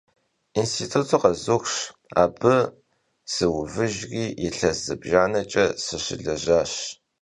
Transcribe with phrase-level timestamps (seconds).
[0.55, 1.75] Yinstitutır khezuxş,
[2.23, 2.55] abı
[3.33, 6.73] sıuvıjjri, yilhes zıbjjaneç'e sışılejaş.